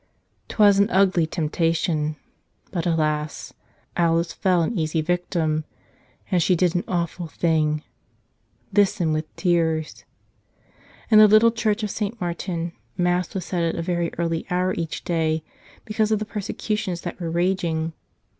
[0.47, 2.15] 'Twas an ugly temptation.
[2.71, 3.53] But alas!
[3.95, 5.63] Alice fell an easy victim.
[6.31, 7.83] And she did an awful thing.
[8.73, 10.03] Listen with tears.
[11.11, 12.19] In the little church of St.
[12.19, 15.43] Martin, Mass was said at a very early hour each day,
[15.85, 17.93] because of the persecutions 72 The Miraculous Hosts that were raging.